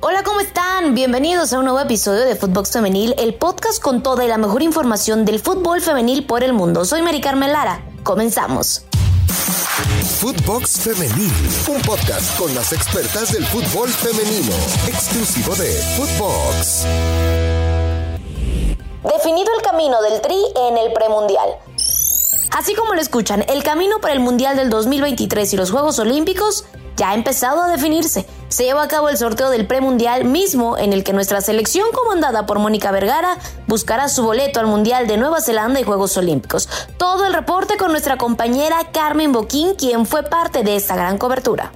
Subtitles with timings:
[0.00, 0.94] Hola, ¿cómo están?
[0.94, 4.62] Bienvenidos a un nuevo episodio de Footbox Femenil, el podcast con toda y la mejor
[4.62, 6.84] información del fútbol femenil por el mundo.
[6.84, 7.82] Soy Mari Carmen Lara.
[8.04, 8.84] Comenzamos.
[10.20, 11.32] Footbox Femenil,
[11.66, 14.52] un podcast con las expertas del fútbol femenino,
[14.86, 16.84] exclusivo de Footbox.
[19.02, 20.36] Definido el camino del Tri
[20.68, 21.48] en el premundial.
[22.56, 26.66] Así como lo escuchan, el camino para el Mundial del 2023 y los Juegos Olímpicos
[26.96, 28.26] ya ha empezado a definirse.
[28.48, 32.46] Se lleva a cabo el sorteo del premundial mismo en el que nuestra selección comandada
[32.46, 33.36] por Mónica Vergara
[33.66, 36.68] buscará su boleto al Mundial de Nueva Zelanda y Juegos Olímpicos.
[36.96, 41.72] Todo el reporte con nuestra compañera Carmen Boquín, quien fue parte de esta gran cobertura.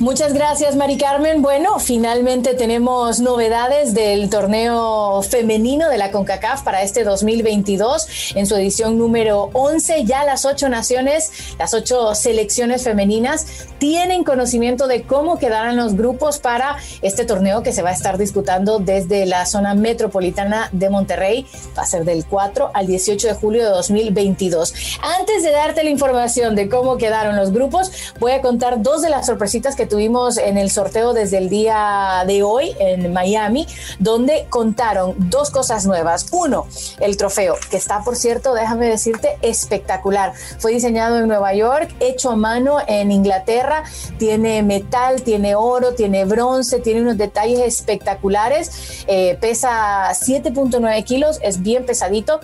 [0.00, 1.42] Muchas gracias, Mari Carmen.
[1.42, 8.54] Bueno, finalmente tenemos novedades del torneo femenino de la CONCACAF para este 2022 en su
[8.54, 10.04] edición número 11.
[10.04, 16.38] Ya las ocho naciones, las ocho selecciones femeninas tienen conocimiento de cómo quedarán los grupos
[16.38, 21.44] para este torneo que se va a estar disputando desde la zona metropolitana de Monterrey.
[21.76, 24.74] Va a ser del 4 al 18 de julio de 2022.
[25.18, 29.10] Antes de darte la información de cómo quedaron los grupos, voy a contar dos de
[29.10, 33.66] las sorpresitas que tuvimos en el sorteo desde el día de hoy en Miami,
[33.98, 36.26] donde contaron dos cosas nuevas.
[36.30, 36.66] Uno,
[37.00, 40.32] el trofeo, que está, por cierto, déjame decirte, espectacular.
[40.58, 43.84] Fue diseñado en Nueva York, hecho a mano en Inglaterra,
[44.18, 51.62] tiene metal, tiene oro, tiene bronce, tiene unos detalles espectaculares, eh, pesa 7.9 kilos, es
[51.62, 52.40] bien pesadito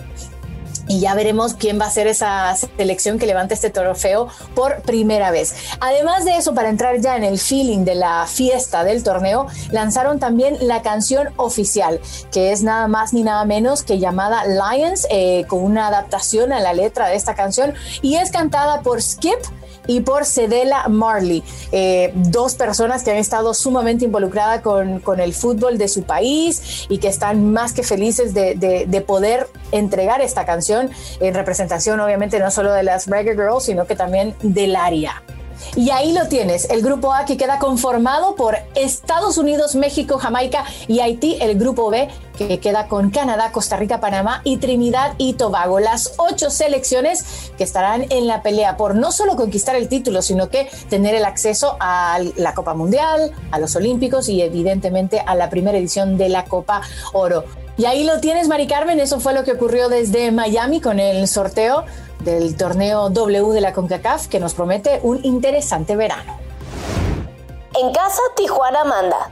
[0.87, 5.31] y ya veremos quién va a ser esa selección que levante este trofeo por primera
[5.31, 5.55] vez.
[5.79, 10.19] Además de eso, para entrar ya en el feeling de la fiesta del torneo, lanzaron
[10.19, 11.99] también la canción oficial,
[12.31, 16.59] que es nada más ni nada menos que llamada Lions, eh, con una adaptación a
[16.59, 19.39] la letra de esta canción, y es cantada por Skip
[19.87, 25.33] y por Cedela Marley, eh, dos personas que han estado sumamente involucradas con, con, el
[25.33, 30.21] fútbol de su país y que están más que felices de, de, de, poder entregar
[30.21, 34.75] esta canción en representación obviamente no solo de las Reggae Girls, sino que también del
[34.75, 35.21] área.
[35.75, 40.65] Y ahí lo tienes, el grupo A que queda conformado por Estados Unidos, México, Jamaica
[40.87, 45.33] y Haití, el grupo B que queda con Canadá, Costa Rica, Panamá y Trinidad y
[45.33, 45.79] Tobago.
[45.79, 50.49] Las ocho selecciones que estarán en la pelea por no solo conquistar el título, sino
[50.49, 55.49] que tener el acceso a la Copa Mundial, a los Olímpicos y evidentemente a la
[55.49, 56.81] primera edición de la Copa
[57.13, 57.45] Oro.
[57.77, 61.27] Y ahí lo tienes, Mari Carmen, eso fue lo que ocurrió desde Miami con el
[61.27, 61.83] sorteo
[62.25, 66.37] del torneo W de la CONCACAF que nos promete un interesante verano.
[67.79, 69.31] En casa, Tijuana manda.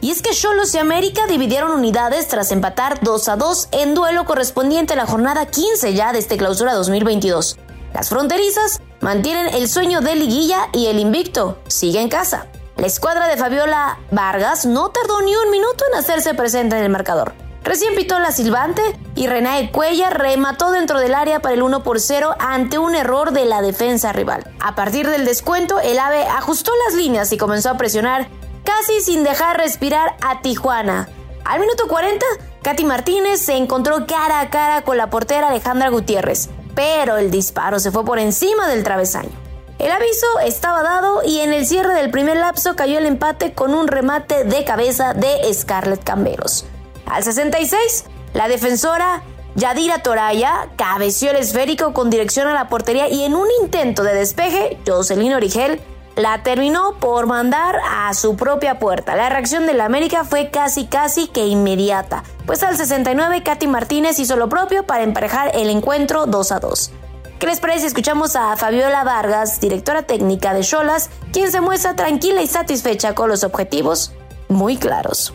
[0.00, 4.24] Y es que Cholos y América dividieron unidades tras empatar 2 a 2 en duelo
[4.26, 7.56] correspondiente a la jornada 15 ya de este clausura 2022.
[7.94, 12.46] Las fronterizas mantienen el sueño de liguilla y el invicto sigue en casa.
[12.76, 16.90] La escuadra de Fabiola Vargas no tardó ni un minuto en hacerse presente en el
[16.90, 17.32] marcador.
[17.64, 18.82] Recién pitó la silbante
[19.16, 23.32] y Renae Cuella remató dentro del área para el 1 por 0 ante un error
[23.32, 24.48] de la defensa rival.
[24.60, 28.28] A partir del descuento, el AVE ajustó las líneas y comenzó a presionar
[28.62, 31.08] casi sin dejar respirar a Tijuana.
[31.44, 32.24] Al minuto 40,
[32.62, 37.78] Katy Martínez se encontró cara a cara con la portera Alejandra Gutiérrez, pero el disparo
[37.78, 39.30] se fue por encima del travesaño.
[39.78, 43.74] El aviso estaba dado y en el cierre del primer lapso cayó el empate con
[43.74, 46.64] un remate de cabeza de Scarlett Camberos.
[47.06, 48.04] Al 66,
[48.36, 49.22] la defensora
[49.54, 54.12] Yadira Toraya cabeció el esférico con dirección a la portería y en un intento de
[54.12, 55.80] despeje, Jocelyn Origel
[56.16, 59.16] la terminó por mandar a su propia puerta.
[59.16, 64.18] La reacción de la América fue casi casi que inmediata, pues al 69 Katy Martínez
[64.18, 66.90] hizo lo propio para emparejar el encuentro 2 a 2.
[67.38, 72.42] ¿Qué les parece escuchamos a Fabiola Vargas, directora técnica de Cholas, quien se muestra tranquila
[72.42, 74.12] y satisfecha con los objetivos
[74.48, 75.32] muy claros?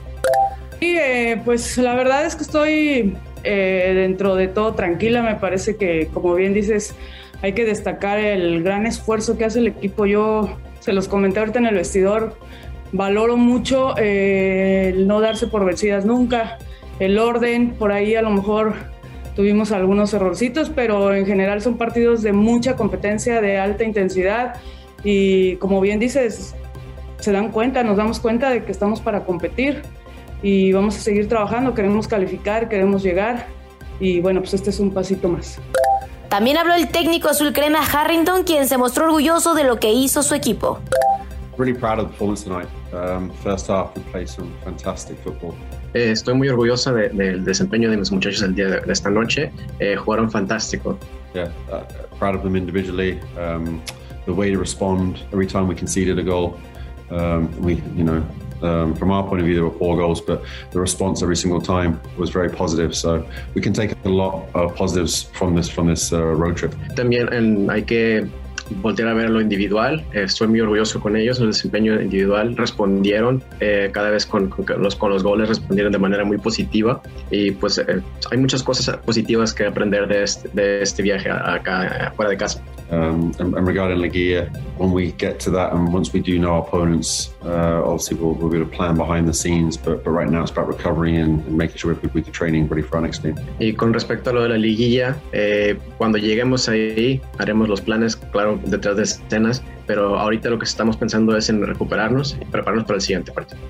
[0.81, 5.22] Sí, eh, pues la verdad es que estoy eh, dentro de todo tranquila.
[5.22, 6.96] Me parece que, como bien dices,
[7.44, 10.08] hay que destacar el gran esfuerzo que hace el equipo.
[10.08, 12.36] Yo se los comenté ahorita en el vestidor.
[12.94, 16.58] Valoro mucho eh, el no darse por vencidas nunca,
[17.00, 18.73] el orden, por ahí a lo mejor
[19.35, 24.55] tuvimos algunos errorcitos, pero en general son partidos de mucha competencia, de alta intensidad
[25.03, 26.55] y como bien dices,
[27.20, 29.84] se dan cuenta, nos damos cuenta de que estamos para competir
[30.41, 33.47] y vamos a seguir trabajando, queremos calificar, queremos llegar
[33.99, 35.59] y bueno, pues este es un pasito más.
[36.29, 40.23] También habló el técnico azul crema Harrington, quien se mostró orgulloso de lo que hizo
[40.23, 40.79] su equipo.
[41.58, 42.70] Really proud of the performance tonight.
[42.93, 45.53] Um, first half, we played some fantastic football.
[45.93, 48.93] Eh, estoy muy orgullosa del de, de desempeño de mis muchachos el día de, de
[48.93, 49.52] esta noche.
[49.79, 50.97] Eh, jugaron fantástico.
[51.34, 51.84] Yeah, uh,
[52.17, 53.20] proud of them individually.
[53.38, 53.82] Um,
[54.26, 56.58] the way to respond every time we conceded a goal.
[57.09, 58.23] Um, we, you know,
[58.63, 61.61] Um, from our point of view, there were four goals, but the response every single
[61.61, 62.96] time was very positive.
[62.96, 63.25] So
[63.55, 66.73] we can take a lot of positives from this from this uh, road trip.
[66.96, 68.28] También en, hay que
[68.81, 70.03] voltear a ver lo individual.
[70.13, 72.55] Eh, estoy muy orgulloso con ellos, el desempeño individual.
[72.55, 77.02] Respondieron eh, cada vez con, con, los, con los goles, respondieron de manera muy positiva.
[77.29, 82.14] Y pues eh, hay muchas cosas positivas que aprender de este, de este viaje acá,
[82.16, 82.64] fuera de casa.
[82.91, 86.55] Um, and, and, regarding Laguia, when we get to that and once we do know
[86.55, 90.11] our opponents, uh, obviously we'll, we'll be able to plan behind the scenes, but, but
[90.11, 92.97] right now it's about recovery and, and making sure we're with the training ready for
[92.97, 93.35] our next game.
[93.59, 98.17] Y con respecto a lo de la liguilla, eh, cuando lleguemos ahí haremos los planes,
[98.17, 102.85] claro, detrás de escenas, pero ahorita lo que estamos pensando es en recuperarnos y prepararnos
[102.85, 103.61] para el siguiente partido.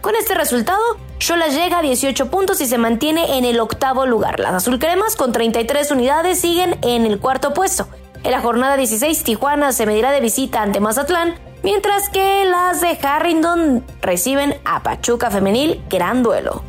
[0.00, 0.80] Con este resultado,
[1.20, 4.40] Shola llega a 18 puntos y se mantiene en el octavo lugar.
[4.40, 7.86] Las azulcremas con 33 unidades siguen en el cuarto puesto.
[8.24, 11.34] En la jornada 16, Tijuana se medirá de visita ante Mazatlán,
[11.64, 16.62] mientras que las de Harrington reciben a Pachuca Femenil, gran duelo.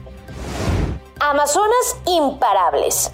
[1.20, 3.12] Amazonas imparables.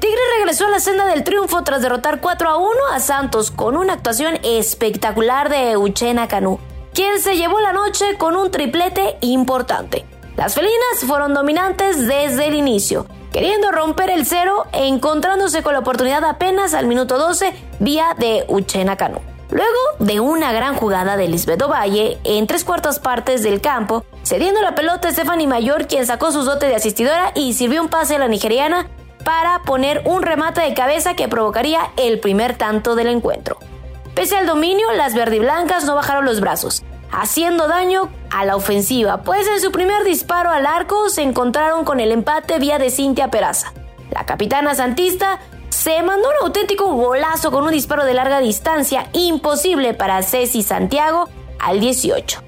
[0.00, 3.76] Tigre regresó a la senda del triunfo tras derrotar 4 a 1 a Santos con
[3.76, 6.58] una actuación espectacular de Uchena Canú,
[6.94, 10.06] quien se llevó la noche con un triplete importante.
[10.36, 13.06] Las felinas fueron dominantes desde el inicio,
[13.36, 18.46] queriendo romper el cero e encontrándose con la oportunidad apenas al minuto 12 vía de
[18.48, 19.20] Uchena Cano.
[19.50, 24.62] Luego de una gran jugada de Lisbeth Valle en tres cuartas partes del campo, cediendo
[24.62, 28.16] la pelota a Stephanie Mayor, quien sacó su dote de asistidora y sirvió un pase
[28.16, 28.88] a la nigeriana
[29.22, 33.58] para poner un remate de cabeza que provocaría el primer tanto del encuentro.
[34.14, 39.46] Pese al dominio, las verdiblancas no bajaron los brazos haciendo daño a la ofensiva, pues
[39.48, 43.72] en su primer disparo al arco se encontraron con el empate vía de Cintia Peraza.
[44.10, 49.94] La capitana santista se mandó un auténtico golazo con un disparo de larga distancia imposible
[49.94, 52.42] para Ceci Santiago al 18.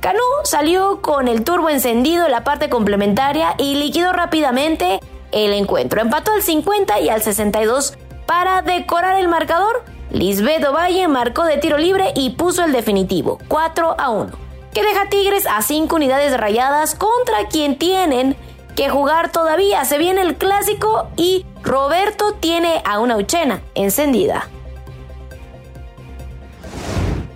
[0.00, 5.00] Canú salió con el turbo encendido en la parte complementaria y liquidó rápidamente
[5.32, 6.00] el encuentro.
[6.00, 9.84] Empató al 50 y al 62 para decorar el marcador
[10.16, 14.32] Lisbeth Ovalle marcó de tiro libre y puso el definitivo, 4 a 1,
[14.72, 18.34] que deja Tigres a 5 unidades rayadas contra quien tienen
[18.74, 19.84] que jugar todavía.
[19.84, 24.48] Se viene el clásico y Roberto tiene a una uchena encendida.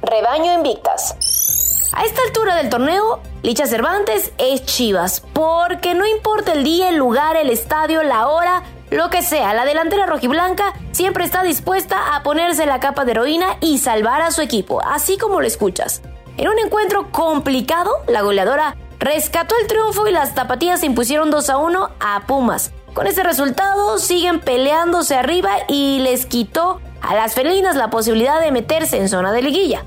[0.00, 1.90] Rebaño invictas.
[1.92, 6.96] A esta altura del torneo, Licha Cervantes es Chivas, porque no importa el día, el
[6.96, 12.24] lugar, el estadio, la hora, lo que sea, la delantera rojiblanca siempre está dispuesta a
[12.24, 16.02] ponerse la capa de heroína y salvar a su equipo, así como lo escuchas.
[16.36, 21.50] En un encuentro complicado, la goleadora rescató el triunfo y las tapatías se impusieron 2
[21.50, 22.72] a 1 a Pumas.
[22.92, 28.50] Con ese resultado siguen peleándose arriba y les quitó a las felinas la posibilidad de
[28.50, 29.84] meterse en zona de liguilla.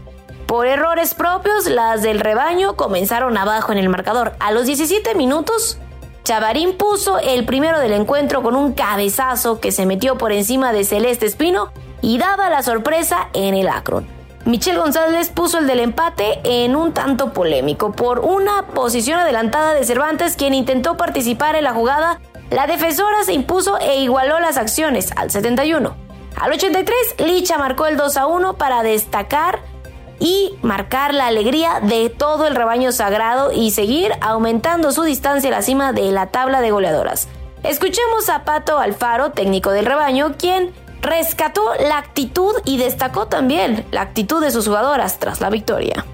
[0.48, 4.34] Por errores propios, las del rebaño comenzaron abajo en el marcador.
[4.40, 5.78] A los 17 minutos,
[6.24, 10.86] Chavarín puso el primero del encuentro con un cabezazo que se metió por encima de
[10.86, 14.08] Celeste Espino y daba la sorpresa en el Akron.
[14.46, 19.84] Michelle González puso el del empate en un tanto polémico por una posición adelantada de
[19.84, 22.22] Cervantes quien intentó participar en la jugada.
[22.50, 25.94] La defensora se impuso e igualó las acciones al 71.
[26.36, 29.60] Al 83, Licha marcó el 2 a 1 para destacar
[30.20, 35.52] y marcar la alegría de todo el rebaño sagrado y seguir aumentando su distancia a
[35.52, 37.28] la cima de la tabla de goleadoras.
[37.64, 40.72] Escuchemos a Pato Alfaro, técnico del rebaño, quien
[41.02, 46.06] rescató la actitud y destacó también la actitud de sus jugadoras tras la victoria.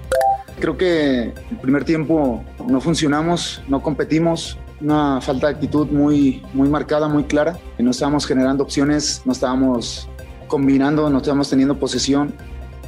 [0.58, 6.68] Creo que el primer tiempo no funcionamos, no competimos, una falta de actitud muy, muy
[6.68, 10.08] marcada, muy clara, no estábamos generando opciones, no estábamos
[10.48, 12.34] combinando, no estábamos teniendo posesión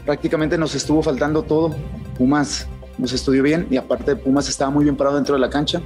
[0.05, 1.75] prácticamente nos estuvo faltando todo.
[2.17, 2.69] Pumas
[2.99, 5.81] nos estudió bien y aparte Pumas estaba muy bien parado dentro de la cancha,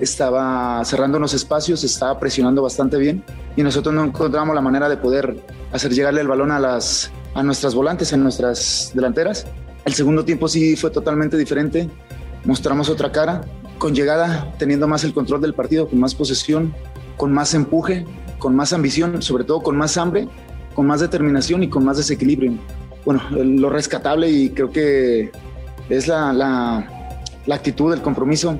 [0.00, 3.24] estaba cerrando los espacios, estaba presionando bastante bien
[3.56, 5.36] y nosotros no encontramos la manera de poder
[5.72, 9.46] hacer llegarle el balón a, las, a nuestras volantes, en nuestras delanteras.
[9.84, 11.88] El segundo tiempo sí fue totalmente diferente,
[12.44, 13.42] mostramos otra cara,
[13.78, 16.72] con llegada, teniendo más el control del partido, con más posesión,
[17.16, 18.06] con más empuje,
[18.38, 20.28] con más ambición, sobre todo con más hambre,
[20.74, 22.52] con más determinación y con más desequilibrio
[23.04, 25.30] bueno, lo rescatable y creo que
[25.88, 28.58] es la, la, actitud, el compromiso,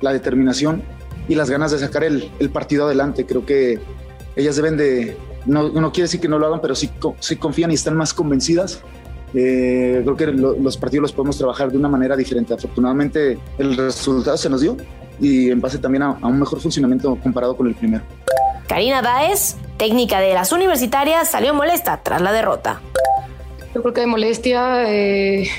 [0.00, 0.82] la determinación
[1.28, 3.24] y las ganas de sacar el, el partido adelante.
[3.24, 3.80] Creo que
[4.36, 7.70] ellas deben de, no, no, quiere decir que no lo hagan, pero sí, sí confían
[7.70, 8.82] y están más convencidas.
[9.34, 12.54] Eh, creo que los partidos los podemos trabajar de una manera diferente.
[12.54, 14.76] Afortunadamente el resultado se nos dio
[15.20, 18.04] y en base también a, a un mejor funcionamiento comparado con el primero.
[18.68, 22.80] Karina Daes, técnica de las universitarias, salió molesta tras la derrota.
[23.76, 25.50] Yo creo que de molestia, eh,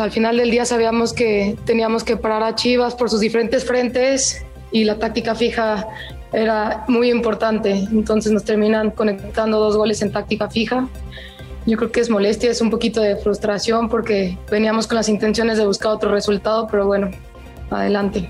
[0.00, 4.44] al final del día sabíamos que teníamos que parar a Chivas por sus diferentes frentes
[4.72, 5.86] y la táctica fija
[6.32, 7.70] era muy importante.
[7.92, 10.88] Entonces nos terminan conectando dos goles en táctica fija.
[11.66, 15.56] Yo creo que es molestia, es un poquito de frustración porque veníamos con las intenciones
[15.56, 17.12] de buscar otro resultado, pero bueno,
[17.70, 18.28] adelante.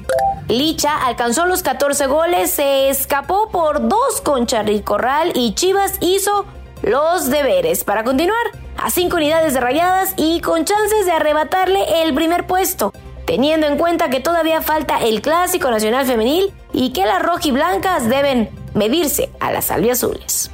[0.48, 6.44] Licha alcanzó los 14 goles, se escapó por dos con Charly Corral y Chivas hizo
[6.88, 8.46] los deberes para continuar
[8.78, 12.94] a cinco unidades de rayadas y con chances de arrebatarle el primer puesto,
[13.26, 18.48] teniendo en cuenta que todavía falta el Clásico Nacional Femenil y que las rojiblancas deben
[18.72, 20.50] medirse a las albiazules.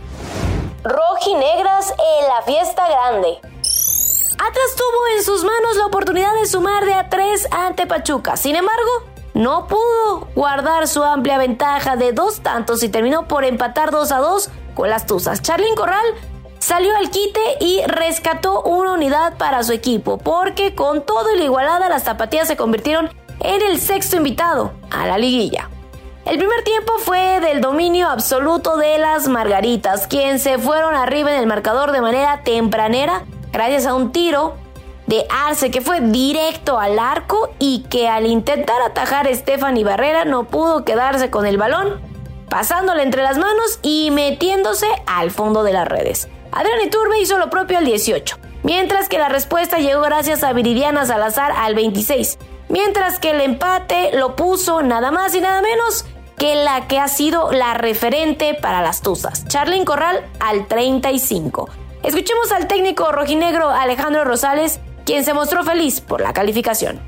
[0.82, 3.38] Rojinegras en la fiesta grande.
[4.36, 8.36] Atlas tuvo en sus manos la oportunidad de sumar de a tres ante Pachuca.
[8.36, 8.90] Sin embargo,
[9.34, 14.18] no pudo guardar su amplia ventaja de dos tantos y terminó por empatar 2 a
[14.18, 15.42] 2 con las Tuzas.
[15.42, 16.04] Charlín Corral
[16.58, 21.44] salió al quite y rescató una unidad para su equipo, porque con todo y la
[21.44, 25.68] igualada las zapatillas se convirtieron en el sexto invitado a la liguilla.
[26.24, 31.40] El primer tiempo fue del dominio absoluto de las Margaritas, quien se fueron arriba en
[31.40, 34.54] el marcador de manera tempranera gracias a un tiro
[35.06, 40.24] de Arce que fue directo al arco y que al intentar atajar a Stephanie Barrera
[40.24, 42.00] no pudo quedarse con el balón,
[42.54, 46.28] pasándole entre las manos y metiéndose al fondo de las redes.
[46.52, 51.04] Adrián Iturbe hizo lo propio al 18, mientras que la respuesta llegó gracias a Viridiana
[51.04, 56.04] Salazar al 26, mientras que el empate lo puso nada más y nada menos
[56.38, 61.68] que la que ha sido la referente para las Tuzas, Charlyn Corral al 35.
[62.04, 67.00] Escuchemos al técnico rojinegro Alejandro Rosales, quien se mostró feliz por la calificación.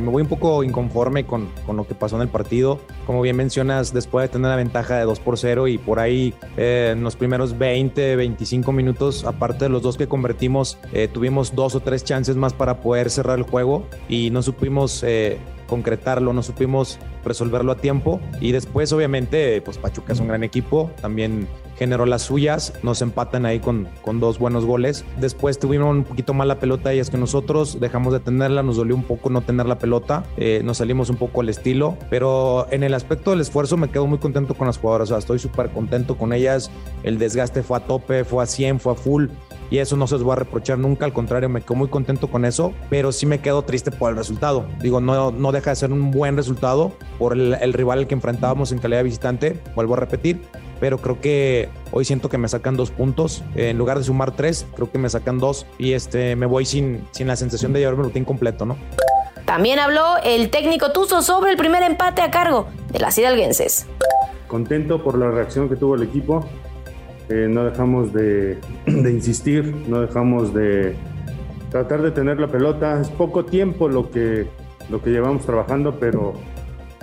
[0.00, 2.80] Me voy un poco inconforme con, con, lo que pasó en el partido.
[3.06, 6.34] Como bien mencionas, después de tener la ventaja de 2 por 0 y por ahí
[6.56, 11.54] eh, en los primeros 20, 25 minutos, aparte de los dos que convertimos, eh, tuvimos
[11.54, 15.38] dos o tres chances más para poder cerrar el juego y no supimos eh,
[15.74, 18.20] concretarlo, no supimos resolverlo a tiempo.
[18.40, 23.44] Y después, obviamente, pues Pachuca es un gran equipo, también generó las suyas, nos empatan
[23.44, 25.04] ahí con, con dos buenos goles.
[25.18, 28.94] Después tuvimos un poquito más la pelota es que nosotros dejamos de tenerla, nos dolió
[28.94, 32.84] un poco no tener la pelota, eh, nos salimos un poco al estilo, pero en
[32.84, 35.70] el aspecto del esfuerzo me quedo muy contento con las jugadoras, o sea, estoy súper
[35.70, 36.70] contento con ellas,
[37.02, 39.26] el desgaste fue a tope, fue a 100, fue a full
[39.74, 42.28] y eso no se los voy a reprochar nunca, al contrario, me quedo muy contento
[42.28, 44.66] con eso, pero sí me quedo triste por el resultado.
[44.80, 48.14] Digo, no, no deja de ser un buen resultado por el, el rival al que
[48.14, 50.42] enfrentábamos en calidad de visitante, vuelvo a repetir,
[50.78, 53.42] pero creo que hoy siento que me sacan dos puntos.
[53.56, 57.04] En lugar de sumar tres, creo que me sacan dos y este, me voy sin,
[57.10, 58.76] sin la sensación de llevarme el rutín completo, ¿no?
[59.44, 63.86] También habló el técnico Tuzo sobre el primer empate a cargo de las hidalguenses.
[64.46, 66.46] Contento por la reacción que tuvo el equipo.
[67.28, 70.94] Eh, no dejamos de, insistir, no dejamos de
[71.70, 73.00] tratar de tener la pelota.
[73.00, 74.46] Es poco tiempo lo que,
[74.90, 76.34] lo que llevamos trabajando, pero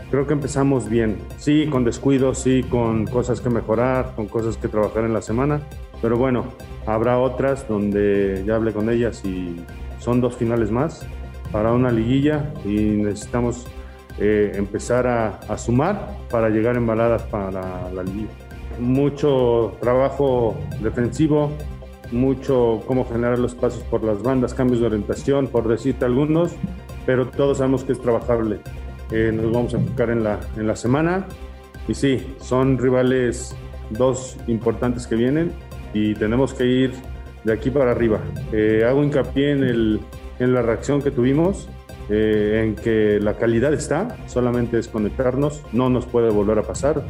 [0.10, 1.18] creo que empezamos bien.
[1.38, 5.62] Sí, con descuidos, sí, con cosas que mejorar, con cosas que trabajar en la semana.
[6.01, 6.46] Pero bueno,
[6.86, 9.63] habrá otras donde ya hablé con ellas y
[10.00, 11.06] son dos finales más
[11.51, 13.68] para una liguilla y necesitamos
[14.20, 18.40] eh, empezar a, a, sumar para llegar embaladas para la liguilla
[18.82, 21.52] mucho trabajo defensivo,
[22.12, 26.52] mucho cómo generar los pasos por las bandas, cambios de orientación, por decirte algunos,
[27.06, 28.60] pero todos sabemos que es trabajable.
[29.12, 31.28] Eh, nos vamos a enfocar en la, en la semana
[31.88, 33.56] y sí, son rivales
[33.92, 35.52] dos importantes que vienen
[35.94, 36.94] y tenemos que ir
[37.44, 38.20] de aquí para arriba.
[38.52, 40.00] Eh, hago hincapié en, el,
[40.40, 41.70] en la reacción que tuvimos,
[42.10, 47.04] eh, en que la calidad está, solamente es conectarnos, no nos puede volver a pasar.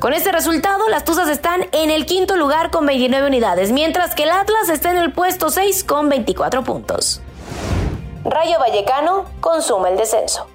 [0.00, 4.22] Con este resultado, las Tuzas están en el quinto lugar con 29 unidades, mientras que
[4.22, 7.20] el Atlas está en el puesto 6 con 24 puntos.
[8.24, 10.46] Rayo Vallecano consume el descenso.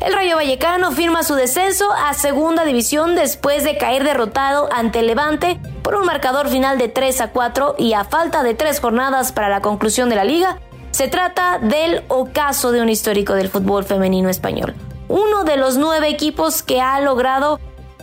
[0.00, 5.60] El Rayo Vallecano firma su descenso a segunda división después de caer derrotado ante Levante
[5.84, 9.50] por un marcador final de 3 a 4 y a falta de tres jornadas para
[9.50, 10.58] la conclusión de la liga.
[10.90, 14.74] Se trata del ocaso de un histórico del fútbol femenino español.
[15.06, 17.60] Uno de los nueve equipos que ha logrado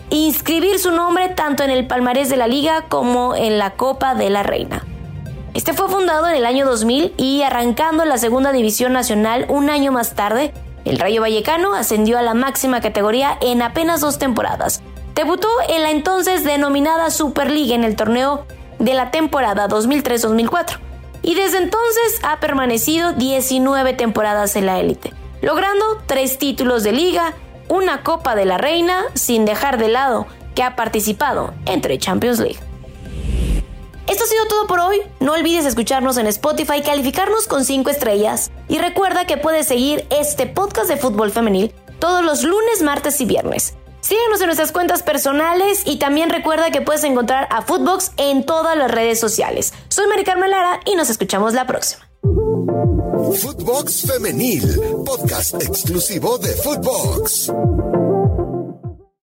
[0.09, 4.29] inscribir su nombre tanto en el palmarés de la liga como en la Copa de
[4.29, 4.83] la Reina.
[5.53, 9.91] Este fue fundado en el año 2000 y arrancando la segunda división nacional un año
[9.91, 10.53] más tarde,
[10.85, 14.81] el Rayo Vallecano ascendió a la máxima categoría en apenas dos temporadas.
[15.15, 18.45] Debutó en la entonces denominada Superliga en el torneo
[18.79, 20.79] de la temporada 2003-2004
[21.21, 27.33] y desde entonces ha permanecido 19 temporadas en la élite, logrando tres títulos de liga,
[27.69, 32.59] una Copa de la Reina sin dejar de lado que ha participado entre Champions League.
[34.07, 35.01] Esto ha sido todo por hoy.
[35.19, 40.47] No olvides escucharnos en Spotify, calificarnos con 5 estrellas y recuerda que puedes seguir este
[40.47, 43.75] podcast de fútbol femenil todos los lunes, martes y viernes.
[44.01, 48.75] Síguenos en nuestras cuentas personales y también recuerda que puedes encontrar a Footbox en todas
[48.75, 49.73] las redes sociales.
[49.89, 52.08] Soy Mari Carmen Lara y nos escuchamos la próxima.
[53.27, 54.63] Footbox Femenil,
[55.05, 57.49] podcast exclusivo de Footbox.